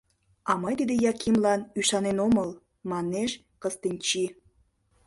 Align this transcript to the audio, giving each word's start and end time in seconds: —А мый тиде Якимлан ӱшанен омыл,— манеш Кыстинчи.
—А 0.49 0.51
мый 0.61 0.73
тиде 0.79 0.95
Якимлан 1.11 1.61
ӱшанен 1.79 2.17
омыл,— 2.25 2.49
манеш 2.91 3.31
Кыстинчи. 3.61 4.25